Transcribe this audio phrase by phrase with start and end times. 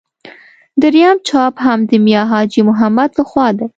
[0.81, 3.65] درېیم چاپ هم د میا حاجي محمد له خوا دی.